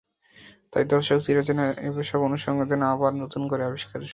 তাই 0.73 0.83
দর্শকও 0.85 1.21
চিরচেনা 1.25 1.63
এসব 2.01 2.19
অনুষঙ্গ 2.23 2.59
যেন 2.65 2.81
আবার 2.93 3.11
নতুন 3.15 3.41
করে 3.47 3.61
আবিষ্কারের 3.63 4.01
সুযোগ 4.01 4.05
পেল। 4.05 4.09